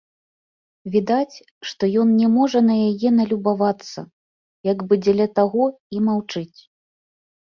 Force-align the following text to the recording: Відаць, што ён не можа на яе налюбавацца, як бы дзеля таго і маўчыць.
Відаць, 0.93 1.35
што 1.71 1.83
ён 2.03 2.13
не 2.21 2.29
можа 2.37 2.59
на 2.69 2.75
яе 2.85 3.09
налюбавацца, 3.19 3.99
як 4.71 4.79
бы 4.87 4.93
дзеля 5.03 5.27
таго 5.41 5.67
і 5.97 6.03
маўчыць. 6.07 6.59